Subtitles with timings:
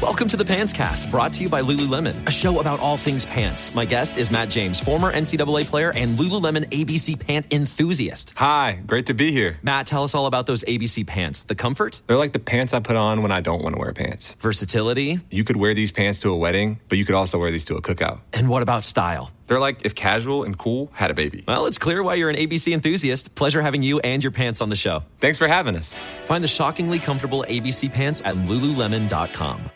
[0.00, 3.24] Welcome to the Pants Cast, brought to you by Lululemon, a show about all things
[3.24, 3.74] pants.
[3.74, 8.34] My guest is Matt James, former NCAA player and Lululemon ABC pant enthusiast.
[8.36, 9.58] Hi, great to be here.
[9.62, 11.44] Matt, tell us all about those ABC pants.
[11.44, 13.92] The comfort, They're like the pants I put on when I don't want to wear
[13.92, 14.34] pants.
[14.34, 17.64] versatility, You could wear these pants to a wedding, but you could also wear these
[17.66, 18.20] to a cookout.
[18.32, 19.30] and what about style?
[19.46, 21.44] They're like if casual and cool had a baby.
[21.46, 23.34] Well, it's clear why you're an ABC enthusiast.
[23.34, 25.02] Pleasure having you and your pants on the show.
[25.18, 25.96] Thanks for having us.
[26.26, 29.70] Find the shockingly comfortable ABC pants at lululemon.com.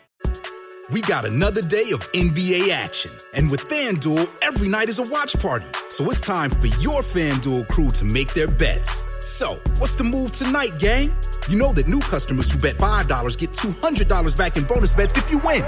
[0.91, 3.11] We got another day of NBA action.
[3.35, 5.67] And with FanDuel, every night is a watch party.
[5.89, 9.03] So it's time for your FanDuel crew to make their bets.
[9.21, 11.15] So, what's the move tonight, gang?
[11.47, 15.29] You know that new customers who bet $5 get $200 back in bonus bets if
[15.29, 15.63] you win.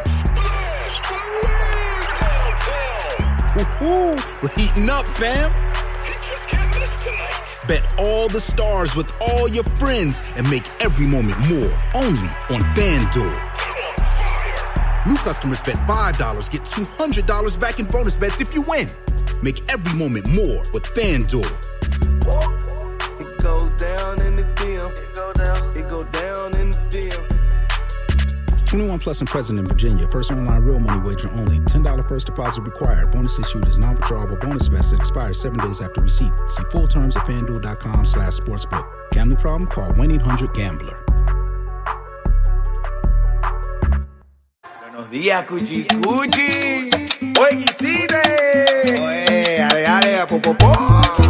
[3.62, 5.52] We're heating up, fam.
[7.68, 12.62] Bet all the stars with all your friends and make every moment more only on
[12.76, 13.52] FanDuel.
[15.06, 18.88] New customers bet $5 get $200 back in bonus bets if you win.
[19.44, 21.46] Make every moment more with FanDuel.
[23.22, 24.92] It goes down in the DM.
[24.92, 25.78] It go down.
[25.78, 26.31] It go down in the DM.
[28.72, 30.08] 21 plus and present in Virginia.
[30.08, 31.60] First online real money wager only.
[31.60, 33.12] $10 first deposit required.
[33.12, 36.32] Bonus issued is non-withdrawable bonus vest expires seven days after receipt.
[36.48, 38.88] See full terms at fanduel.com slash sportsbook.
[39.12, 39.68] Gambling problem?
[39.68, 40.98] Call 1-800-GAMBLER.
[44.80, 46.90] Buenos días, Cuchi Cuchi.
[47.40, 47.66] Oye.
[49.02, 51.21] Oye, ale, ale, a popopó.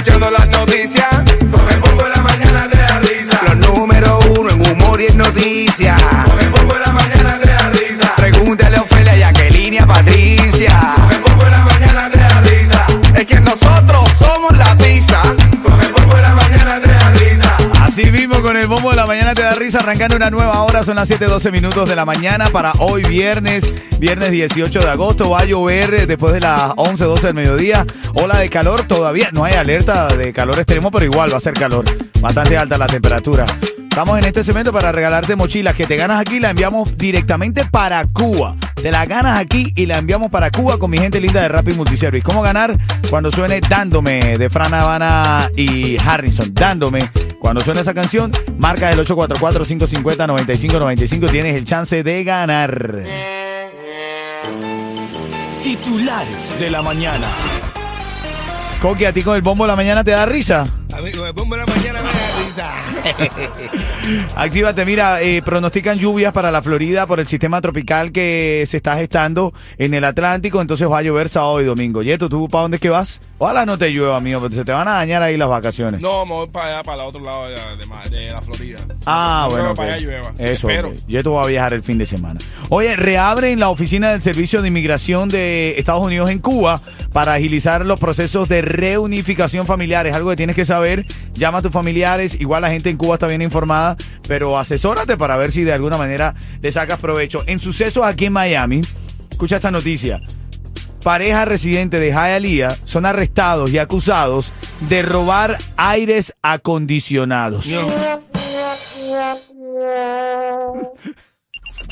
[0.00, 1.08] Escuchando las noticias.
[1.50, 3.40] Con el bombo en la mañana te da risa.
[3.44, 6.19] Los número uno en humor y en noticias.
[18.42, 21.08] Con el bombo de la mañana te da risa, arrancando una nueva hora, son las
[21.10, 23.64] 7:12 minutos de la mañana para hoy viernes,
[23.98, 28.38] viernes 18 de agosto, va a llover después de las 11, 12 del mediodía, ola
[28.38, 31.84] de calor todavía, no hay alerta de calor extremo, pero igual va a ser calor,
[32.20, 33.44] bastante alta la temperatura.
[33.76, 38.04] Estamos en este segmento para regalarte mochilas que te ganas aquí, la enviamos directamente para
[38.06, 38.56] Cuba.
[38.74, 41.76] Te la ganas aquí y la enviamos para Cuba con mi gente linda de Rapid
[41.76, 42.24] Multiservice.
[42.24, 42.76] ¿Cómo ganar?
[43.10, 46.48] Cuando suene Dándome de Fran Habana y Harrison.
[46.54, 47.10] Dándome.
[47.40, 51.30] Cuando suene esa canción, marca el 844-550-9595.
[51.30, 53.02] Tienes el chance de ganar.
[55.64, 57.28] Titulares de la mañana.
[58.82, 60.66] Coqui, a ti con el bombo de la mañana te da risa.
[60.92, 64.30] A mí bombo en la mañana me da risa.
[64.36, 68.96] Actívate, mira, eh, pronostican lluvias para la Florida por el sistema tropical que se está
[68.96, 72.02] gestando en el Atlántico, entonces va a llover sábado y domingo.
[72.02, 73.20] Yeto, ¿tú para dónde es que vas?
[73.38, 76.00] Ojalá no te llueva, mío, porque se te van a dañar ahí las vacaciones.
[76.00, 78.78] No, me voy para allá, para el otro lado de, de ma- de la Florida.
[79.06, 79.74] Ah, No bueno.
[79.74, 80.32] para allá llueva.
[80.38, 80.88] Eso, Espero.
[80.88, 80.94] ok.
[81.06, 82.40] Yeto va a viajar el fin de semana.
[82.68, 86.80] Oye, reabren la oficina del Servicio de Inmigración de Estados Unidos en Cuba
[87.12, 90.06] para agilizar los procesos de reunificación familiar.
[90.06, 90.79] Es algo que tienes que saber.
[91.34, 92.40] Llama a tus familiares.
[92.40, 93.96] Igual la gente en Cuba está bien informada,
[94.26, 97.42] pero asesórate para ver si de alguna manera le sacas provecho.
[97.46, 98.82] En sucesos aquí en Miami,
[99.30, 100.20] escucha esta noticia.
[101.02, 104.52] Pareja residente de Hialeah son arrestados y acusados
[104.88, 107.66] de robar aires acondicionados.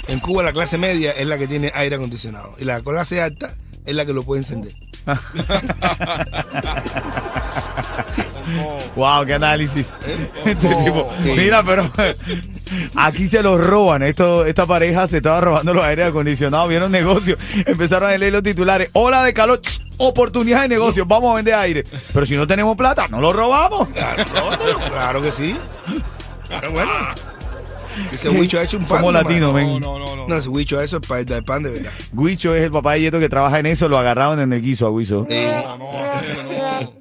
[0.08, 3.54] En Cuba la clase media es la que tiene aire acondicionado y la clase alta
[3.86, 4.74] es la que lo puede encender.
[8.96, 9.98] Wow, qué análisis.
[10.44, 11.90] Este tipo, Mira, pero
[12.96, 14.02] aquí se los roban.
[14.02, 16.68] Esto, esta pareja se estaba robando los aires acondicionados.
[16.68, 17.36] Vieron negocio.
[17.66, 18.90] Empezaron a leer los titulares.
[18.94, 19.60] Ola de calor.
[19.98, 21.04] Oportunidad de negocio.
[21.06, 21.84] Vamos a vender aire.
[22.12, 23.88] Pero si no tenemos plata, no lo robamos.
[24.88, 25.56] Claro que sí.
[26.48, 26.92] Pero bueno.
[28.12, 28.98] Ese huicho ha hecho un pan.
[28.98, 29.80] Somos latinos, No, men.
[29.80, 30.26] no, no, no.
[30.28, 31.92] No, ese huicho eso es para dar pan de verdad.
[32.12, 33.88] Guicho es el papá de Yeto que trabaja en eso.
[33.88, 35.26] Lo agarraron en el guiso a.
[35.28, 36.92] No, no, no.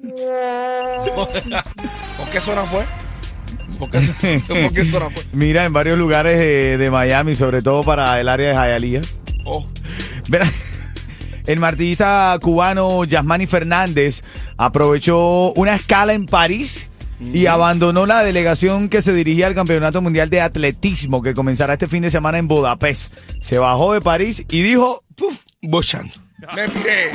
[2.16, 2.84] ¿Por qué zona fue?
[3.78, 3.98] ¿Por qué,
[4.46, 5.22] ¿por qué zona fue?
[5.32, 9.02] Mira, en varios lugares de, de Miami, sobre todo para el área de Hialeah.
[9.44, 9.66] Oh,
[10.28, 10.46] Verá,
[11.46, 14.22] El martillista cubano Yasmani Fernández
[14.56, 16.87] aprovechó una escala en París
[17.20, 21.86] y abandonó la delegación que se dirigía al Campeonato Mundial de Atletismo que comenzará este
[21.86, 23.12] fin de semana en Budapest.
[23.40, 26.14] Se bajó de París y dijo, Puf, bochando.
[26.54, 27.10] Me piré.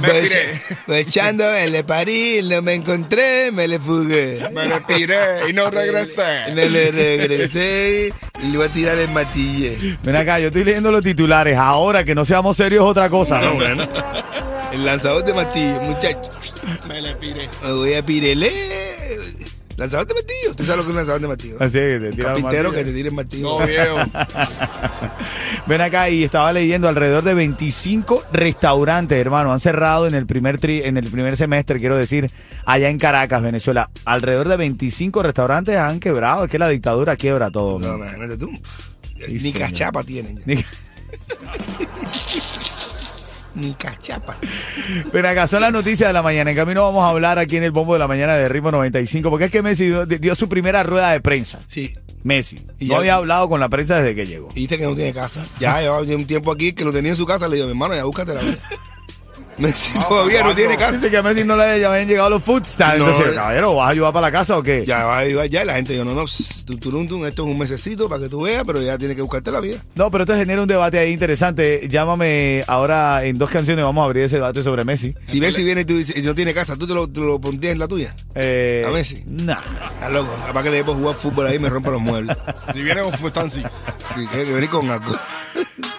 [0.00, 0.60] Me piré.
[0.86, 4.40] Bochando, me le parí, no me encontré, me le fugué.
[4.52, 6.52] Me le piré y no regresé.
[6.54, 8.12] No le regresé
[8.42, 9.98] y le voy a tirar el matille.
[10.02, 11.56] ven acá, yo estoy leyendo los titulares.
[11.56, 13.54] Ahora que no seamos serios es otra cosa, ¿no?
[13.54, 13.88] bueno.
[14.72, 16.30] El lanzador de martillo, muchacho.
[16.86, 17.48] Me le piré.
[17.64, 18.79] Me voy a pirele.
[19.76, 20.54] Lanzador de martillo.
[20.56, 21.56] ¿Tú sabes lo que es un lanzador de martillo?
[21.60, 22.72] Así que te tira Carpintero martillo.
[22.72, 23.58] que te tire el martillo.
[23.60, 23.96] No, viejo.
[25.66, 30.58] Ven acá y estaba leyendo alrededor de 25 restaurantes, hermano, han cerrado en el primer
[30.60, 32.30] tri- en el primer semestre, quiero decir,
[32.66, 33.88] allá en Caracas, Venezuela.
[34.04, 37.78] Alrededor de 25 restaurantes han quebrado, es que la dictadura quiebra todo.
[37.78, 38.08] No, man.
[38.08, 38.50] imagínate tú.
[39.26, 39.60] Sí, Ni señor.
[39.68, 40.36] cachapa tienen.
[40.38, 40.42] ya.
[40.46, 40.64] Ni-
[43.54, 44.36] Ni cachapa.
[45.12, 46.50] Ven acá, son las noticias de la mañana.
[46.50, 49.28] En camino vamos a hablar aquí en el bombo de la mañana de Ritmo 95,
[49.30, 51.58] porque es que Messi dio, dio su primera rueda de prensa.
[51.66, 51.94] Sí.
[52.22, 52.64] Messi.
[52.78, 54.48] Y no ya- había hablado con la prensa desde que llegó.
[54.54, 55.44] Dice que no tiene casa.
[55.58, 57.48] Ya llevaba un tiempo aquí que lo tenía en su casa.
[57.48, 58.58] Le digo, mi hermano, ya búscate la vida.
[59.70, 60.92] Messi todavía no tiene casa.
[60.92, 62.98] Dice que a Messi no le habían llegado los food stamps.
[62.98, 64.84] No, Entonces, caballero, ¿vas a ayudar para la casa o qué?
[64.86, 65.62] Ya va a ir ya.
[65.62, 68.80] Y la gente dijo, no, no, esto es un mesecito para que tú veas, pero
[68.82, 69.84] ya tienes que buscarte la vida.
[69.94, 71.86] No, pero esto genera un debate ahí interesante.
[71.88, 75.14] Llámame ahora en dos canciones, vamos a abrir ese debate sobre Messi.
[75.26, 77.40] Si Messi viene y, tú dices, y no tiene casa, ¿tú te lo, te lo
[77.40, 78.14] pondrías en la tuya?
[78.34, 79.22] Eh, ¿A Messi?
[79.26, 79.60] Nah.
[79.92, 80.34] Estás loco.
[80.46, 82.36] Capaz que le debo jugar fútbol ahí y me rompa los muebles.
[82.72, 83.62] Si viene con Fustancy.
[84.14, 85.12] Sí, Tiene que venir con algo.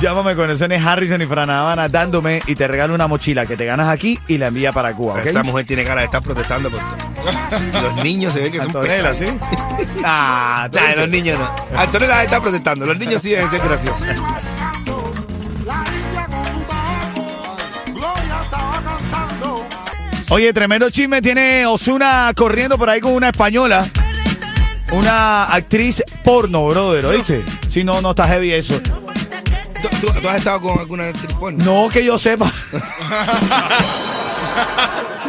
[0.00, 3.66] Llámame con el Harrison y Fran Habana dándome y te regalo una mochila que te
[3.66, 5.26] ganas aquí y la envía para Cuba, ¿ok?
[5.26, 7.80] Esa mujer tiene cara de estar protestando por todo.
[7.82, 9.14] Los niños se ven que son Antonella.
[9.14, 9.26] ¿sí?
[10.04, 11.78] Ah, Nah, los niños no.
[11.78, 12.86] Antonella está protestando.
[12.86, 14.06] Los niños sí deben ser graciosos.
[20.30, 23.88] Oye, tremendo chisme tiene Osuna corriendo por ahí con una española.
[24.92, 27.44] Una actriz porno, brother, ¿oíste?
[27.68, 28.80] Si no, no está heavy eso.
[29.82, 31.64] ¿Tú, tú- tú has estado con alguna actriz porno?
[31.64, 32.52] No que yo sepa.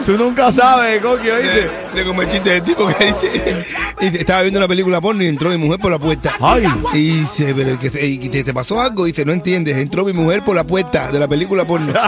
[0.06, 1.69] Tú nunca sabes, Coqui, ¿oíste?
[1.94, 3.65] De como el chiste del tipo que dice,
[4.01, 6.33] y estaba viendo una película porno y entró mi mujer por la puerta.
[6.39, 6.65] Ay.
[6.94, 10.03] Y dice, pero que te, y te, te pasó algo, y dice, no entiendes, entró
[10.03, 11.94] mi mujer por la puerta de la película porno.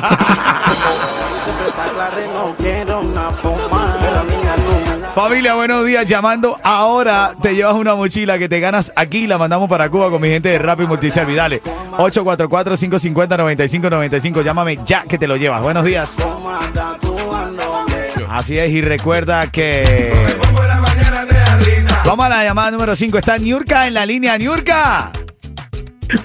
[5.13, 6.07] Familia, buenos días.
[6.07, 10.19] Llamando ahora, te llevas una mochila que te ganas aquí la mandamos para Cuba con
[10.19, 11.38] mi gente de Rappi Multiservice.
[11.38, 11.62] Dale,
[11.98, 14.44] 844-550-9595.
[14.44, 15.62] Llámame ya que te lo llevas.
[15.62, 16.10] Buenos días.
[18.27, 20.12] Así es, y recuerda que.
[22.06, 23.19] Vamos a la llamada número 5.
[23.19, 24.36] Está Niurka en la línea.
[24.39, 25.12] Niurka.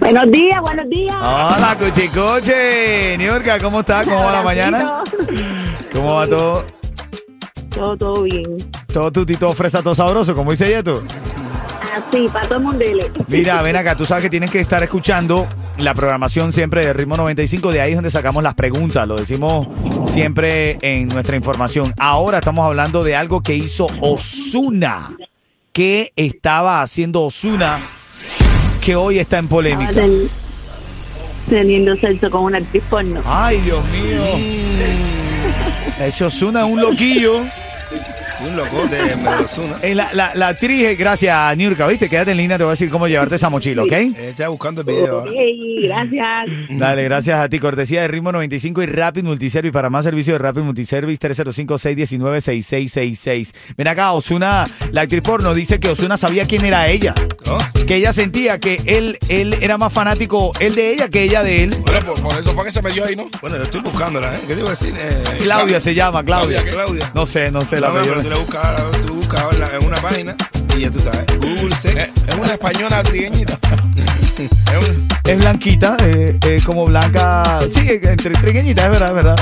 [0.00, 1.14] Buenos días, buenos días.
[1.14, 3.19] Hola, Cuchicuche.
[3.19, 4.06] Niurka, ¿cómo estás?
[4.06, 5.02] ¿Cómo va la mañana?
[5.93, 6.77] ¿Cómo va todo?
[7.70, 8.44] Todo, todo bien.
[8.93, 11.03] Todo tutito, fresa, todo sabroso, como dice Yeto.
[11.94, 12.79] Así, para todo el mundo.
[12.79, 13.11] dele.
[13.29, 15.47] Mira, ven acá, tú sabes que tienes que estar escuchando
[15.79, 19.67] la programación siempre de Ritmo 95, de ahí es donde sacamos las preguntas, lo decimos
[20.05, 21.94] siempre en nuestra información.
[21.99, 25.11] Ahora estamos hablando de algo que hizo Osuna.
[25.73, 27.81] ¿Qué estaba haciendo Osuna
[28.81, 29.93] que hoy está en polémica?
[29.93, 30.29] ten-
[31.49, 33.23] teniendo sexo con una actriz porno.
[33.25, 34.21] Ay, Dios mío.
[36.00, 37.45] Ese Osuna es un loquillo.
[38.40, 39.75] Un locote, en Medellín.
[39.82, 42.08] Eh, la, la, la actriz, eh, gracias, Nurka, ¿viste?
[42.08, 43.92] Quédate en línea, te voy a decir cómo llevarte esa mochila, ¿ok?
[43.92, 45.30] Está buscando el video ahora.
[45.30, 45.37] Ok,
[45.83, 46.49] gracias.
[46.71, 47.59] Dale, gracias a ti.
[47.59, 49.73] Cortesía de Ritmo 95 y Rapid Multiservice.
[49.73, 53.52] Para más servicio de Rapid Multiservice, 305-619-6666.
[53.76, 57.14] Ven acá, Osuna, la actriz porno, dice que Osuna sabía quién era ella.
[57.47, 57.59] ¿No?
[57.87, 61.64] Que ella sentía que él, él era más fanático, él de ella, que ella de
[61.64, 61.76] él.
[61.80, 63.28] Bueno, por, por eso fue que se metió ahí, ¿no?
[63.40, 64.40] Bueno, yo estoy buscándola, ¿eh?
[64.47, 64.95] ¿Qué te iba a decir?
[64.97, 66.62] Eh, Claudia se llama, Claudia.
[66.62, 67.11] Claudia, Claudia.
[67.14, 69.76] No sé, no sé la No, no, pero tú le buscas, tú buscas en, la-
[69.76, 70.37] en una página
[70.76, 71.25] y ya tú sabes.
[71.38, 72.12] Google Es, Sex.
[72.28, 73.58] es una española trigueñita.
[74.37, 77.61] es un, Es blanquita, eh, eh, como blanca.
[77.73, 79.37] Sí, entre trigueñita, es verdad, es verdad.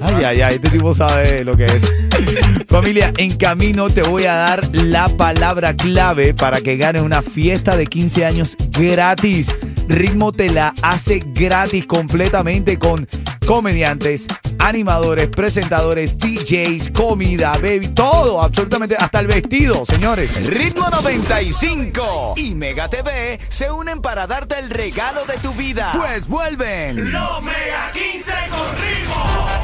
[0.00, 1.82] Ay, ay, ay, este tipo sabe lo que es.
[2.68, 7.76] Familia, en camino te voy a dar la palabra clave para que ganes una fiesta
[7.76, 9.54] de 15 años gratis.
[9.88, 13.06] Ritmo te la hace gratis completamente con
[13.46, 14.26] comediantes,
[14.64, 20.46] animadores, presentadores, DJs, comida, baby, todo, absolutamente, hasta el vestido, señores.
[20.46, 25.92] Ritmo 95 y Mega TV se unen para darte el regalo de tu vida.
[25.94, 27.12] Pues vuelven.
[27.12, 29.63] Los Mega 15 con ritmo.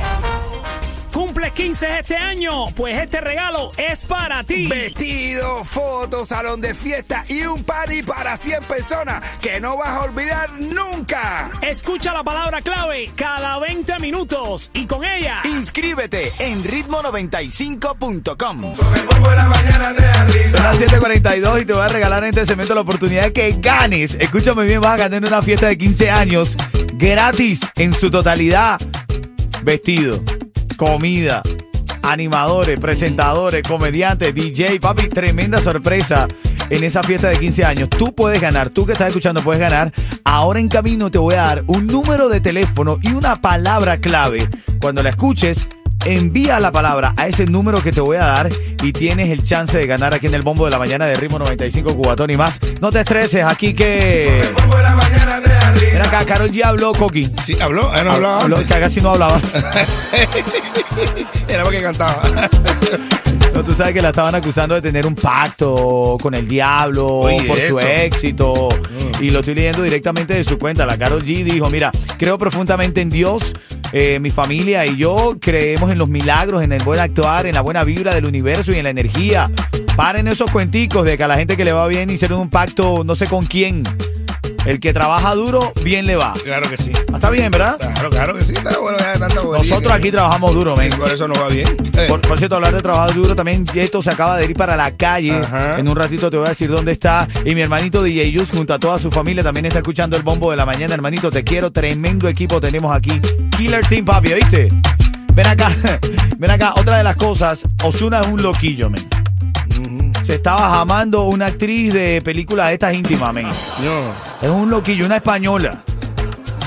[1.61, 4.67] Cumple 15 este año, pues este regalo es para ti.
[4.67, 10.03] Vestido, foto, salón de fiesta y un party para 100 personas que no vas a
[10.03, 11.51] olvidar nunca.
[11.63, 18.75] Escucha la palabra clave cada 20 minutos y con ella Inscríbete en ritmo95.com.
[18.75, 23.57] Son las 7:42 y te voy a regalar en este segmento la oportunidad de que
[23.59, 24.17] ganes.
[24.19, 26.57] Escúchame bien, vas a ganar una fiesta de 15 años
[26.95, 28.81] gratis en su totalidad.
[29.63, 30.23] Vestido,
[30.81, 31.43] comida,
[32.03, 36.27] animadores, presentadores, comediantes, DJ, papi, tremenda sorpresa
[36.71, 37.91] en esa fiesta de 15 años.
[37.91, 39.93] Tú puedes ganar, tú que estás escuchando puedes ganar.
[40.25, 44.49] Ahora en camino te voy a dar un número de teléfono y una palabra clave.
[44.81, 45.69] Cuando la escuches,
[46.07, 48.49] envía la palabra a ese número que te voy a dar
[48.83, 51.39] y tienes el chance de ganar aquí en el bombo de la mañana de Ritmo
[51.39, 52.59] 95 Cubatón y más.
[52.81, 54.51] No te estreses, aquí que...
[55.93, 57.31] Mira acá, Carol G habló, Coqui.
[57.43, 58.73] Sí, habló, él no hablaba Habló, antes.
[58.75, 59.41] que casi no hablaba.
[61.49, 62.21] Era porque cantaba.
[63.53, 67.43] No, tú sabes que la estaban acusando de tener un pacto con el diablo Oye,
[67.49, 67.89] por su eso.
[67.89, 68.01] Mm.
[68.03, 68.69] éxito.
[69.21, 70.87] Y lo estoy leyendo directamente de su cuenta.
[70.87, 73.53] La Carol G dijo, mira, creo profundamente en Dios.
[73.93, 77.61] eh, mi familia y yo creemos en los milagros, en el buen actuar, en la
[77.61, 79.51] buena vibra del universo y en la energía.
[79.97, 83.03] Paren esos cuenticos de que a la gente que le va bien hicieron un pacto
[83.05, 83.83] no sé con quién.
[84.67, 86.35] El que trabaja duro, bien le va.
[86.45, 86.91] Claro que sí.
[87.13, 87.79] Está bien, ¿verdad?
[87.79, 88.53] Claro, claro que sí.
[88.55, 90.91] Está bueno, ya tanta Nosotros que- aquí trabajamos duro, men.
[90.99, 91.69] Por eso nos va bien.
[91.97, 94.77] Eh, Por, por cierto, hablar de trabajar duro también, Yeto se acaba de ir para
[94.77, 95.33] la calle.
[95.35, 95.79] Ajá.
[95.79, 97.27] En un ratito te voy a decir dónde está.
[97.45, 100.51] Y mi hermanito DJ Yus, junto a toda su familia, también está escuchando el bombo
[100.51, 100.95] de la mañana.
[100.95, 101.71] Hermanito, te quiero.
[101.73, 103.21] Tremendo equipo tenemos aquí.
[103.57, 104.69] Killer Team, papi, ¿viste?
[105.35, 105.71] Ven acá,
[106.39, 106.75] ven acá.
[106.77, 109.09] Otra de las cosas, Osuna es un loquillo, men.
[110.31, 113.49] Se estaba jamando una actriz de películas estas íntimas, men.
[113.49, 114.13] no.
[114.41, 115.83] Es un loquillo, una española.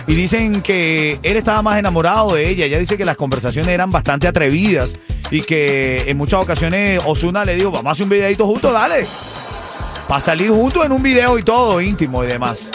[0.06, 2.66] Y dicen que él estaba más enamorado de ella.
[2.66, 4.98] Ella dice que las conversaciones eran bastante atrevidas
[5.32, 9.08] y que en muchas ocasiones Osuna le dijo, vamos a hacer un videito juntos, dale.
[10.10, 12.70] Para salir juntos en un video y todo, íntimo y demás.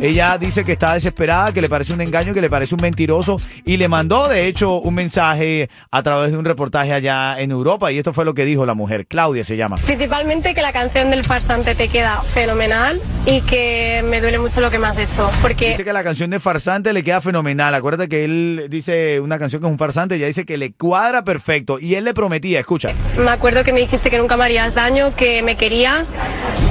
[0.00, 3.36] Ella dice que está desesperada, que le parece un engaño, que le parece un mentiroso
[3.64, 7.90] y le mandó de hecho un mensaje a través de un reportaje allá en Europa
[7.90, 9.76] y esto fue lo que dijo la mujer, Claudia se llama.
[9.76, 14.70] Principalmente que la canción del farsante te queda fenomenal y que me duele mucho lo
[14.70, 15.30] que me has hecho.
[15.40, 17.74] Porque Dice que la canción de farsante le queda fenomenal.
[17.74, 21.24] Acuérdate que él dice una canción que es un farsante, ella dice que le cuadra
[21.24, 21.78] perfecto.
[21.80, 22.92] Y él le prometía, escucha.
[23.18, 26.08] me acuerdo que me dijiste que nunca me harías daño, que me querías,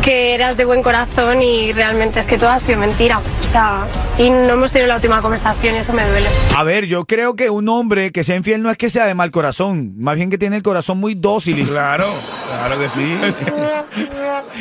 [0.03, 3.19] que eras de buen corazón y realmente es que todo ha sido mentira.
[3.19, 6.27] O sea, y no hemos tenido la última conversación y eso me duele.
[6.55, 9.15] A ver, yo creo que un hombre que sea infiel no es que sea de
[9.15, 12.07] mal corazón, más bien que tiene el corazón muy dócil y, Claro,
[12.49, 13.17] claro que sí.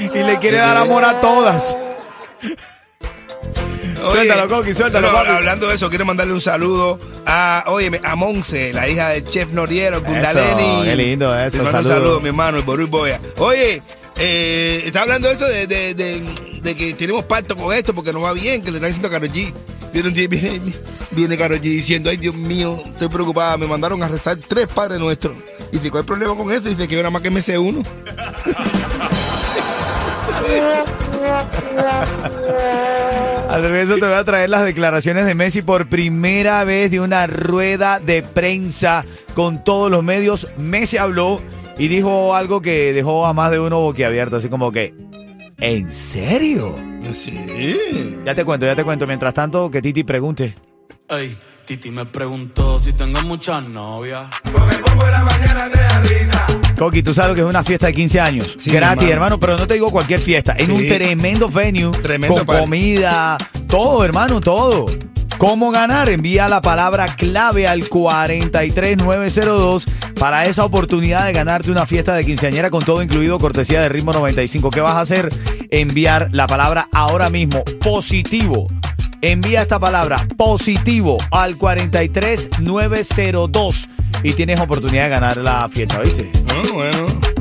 [0.15, 1.77] y le quiere dar amor a todas.
[3.97, 5.31] Suéltalo, Coqui, suéltalo, no, papi.
[5.31, 9.51] Hablando de eso, quiero mandarle un saludo a, óyeme, a Monse, la hija del chef
[9.53, 10.85] Noriero, Kundaleni.
[10.85, 12.21] qué lindo eso, Te mando un saludo.
[12.21, 13.21] mi hermano, el Ború Boya.
[13.39, 13.81] Oye,
[14.25, 15.67] eh, está hablando eso de,
[16.77, 19.33] que tenemos pacto con esto porque nos va bien, que le están diciendo a Karol
[19.33, 19.53] G.
[19.93, 20.11] Viene,
[21.11, 25.37] viene, diciendo, ay Dios mío, estoy preocupada, me mandaron a rezar tres padres nuestros.
[25.73, 26.69] Y dice, ¿cuál es el problema con eso?
[26.69, 27.83] Dice que yo más que me sé uno.
[33.49, 37.27] Al regreso te voy a traer las declaraciones de Messi por primera vez de una
[37.27, 40.49] rueda de prensa con todos los medios.
[40.57, 41.41] Messi habló
[41.85, 44.95] y dijo algo que dejó a más de uno boquiabierto, así como que,
[45.59, 46.77] ¿en serio?
[47.13, 47.37] Sí.
[48.25, 49.07] Ya te cuento, ya te cuento.
[49.07, 50.55] Mientras tanto, que Titi pregunte.
[51.09, 51.37] Ey,
[51.67, 54.27] Titi me preguntó si tengo muchas novias.
[56.79, 58.57] Coqui, tú sabes lo que es una fiesta de 15 años.
[58.59, 59.13] Sí, Gratis, hermano.
[59.13, 60.55] hermano, pero no te digo cualquier fiesta.
[60.59, 60.73] En Sí.
[60.73, 62.63] un tremendo venue, Tremendo con party.
[62.63, 64.87] comida, todo, hermano, todo.
[65.43, 66.09] ¿Cómo ganar?
[66.09, 72.71] Envía la palabra clave al 43902 para esa oportunidad de ganarte una fiesta de quinceañera
[72.71, 74.71] con todo incluido, cortesía de Ritmo 95.
[74.71, 75.31] ¿Qué vas a hacer?
[75.69, 78.69] Enviar la palabra ahora mismo, positivo.
[79.21, 83.89] Envía esta palabra positivo al 43902
[84.23, 86.31] y tienes oportunidad de ganar la fiesta, ¿viste?
[86.51, 87.32] Ah, bueno.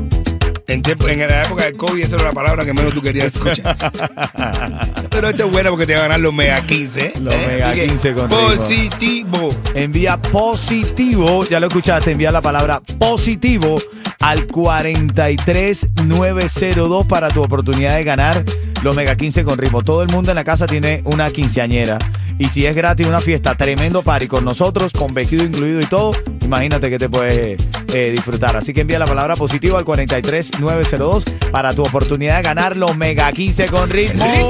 [0.72, 3.34] En, tiempo- en la época del COVID, esa era la palabra que menos tú querías
[3.34, 3.76] escuchar.
[5.10, 7.00] Pero esta es buena porque te va a ganar los Mega 15.
[7.00, 7.12] ¿eh?
[7.20, 8.46] Los Mega Así que, 15 con ritmo.
[8.56, 9.54] Positivo.
[9.74, 13.76] Envía positivo, ya lo escuchaste, envía la palabra positivo
[14.20, 18.42] al 43902 para tu oportunidad de ganar
[18.82, 19.82] los Mega 15 con ritmo.
[19.82, 21.98] Todo el mundo en la casa tiene una quinceañera.
[22.42, 26.10] Y si es gratis, una fiesta, tremendo party con nosotros, con vestido incluido y todo,
[26.40, 27.56] imagínate que te puedes
[27.94, 28.56] eh, disfrutar.
[28.56, 33.30] Así que envía la palabra positivo al 43902 para tu oportunidad de ganar los Mega
[33.30, 34.24] 15 con ritmo.